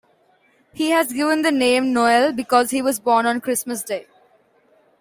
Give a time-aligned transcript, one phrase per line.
[0.73, 4.07] He was given the nickname "Noel" because he was born on Christmas Day.